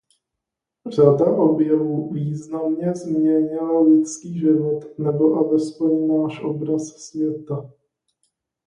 Řada 0.89 1.25
objevů 1.25 2.13
významně 2.13 2.93
změnila 2.95 3.81
lidský 3.81 4.39
život 4.39 4.99
nebo 4.99 5.33
alespoň 5.33 6.07
náš 6.07 6.41
obraz 6.43 6.87
světa. 6.87 7.71